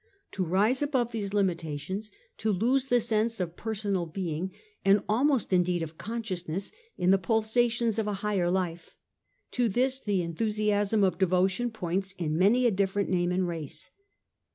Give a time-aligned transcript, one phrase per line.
[0.31, 4.51] To rise above these limitations, to lose ^ the sense ot personal being,
[4.83, 8.95] and almost in of ecstatic deed of consciousness, in the pulsations of a higher life—
[9.51, 13.91] to this the enthusiasm of devotion points in many a different name and race.